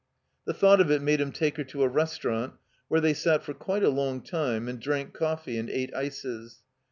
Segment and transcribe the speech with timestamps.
[0.45, 2.53] The thought of it made him take her to a restau rant
[2.87, 6.63] where they sat for quite a long time and drank coffee and ate ices.